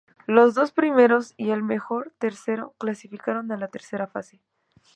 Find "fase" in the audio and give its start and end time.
4.07-4.41